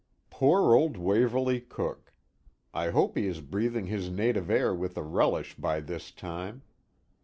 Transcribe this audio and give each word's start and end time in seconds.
Poor 0.31 0.73
old 0.73 0.97
Waverley 0.97 1.59
Cooke! 1.61 2.11
I 2.73 2.89
hope 2.89 3.15
he 3.15 3.27
is 3.27 3.39
breathing 3.39 3.85
his 3.85 4.09
native 4.09 4.49
air 4.49 4.73
with 4.73 4.97
a 4.97 5.03
relish 5.03 5.53
by 5.53 5.79
this 5.79 6.09
time. 6.09 6.63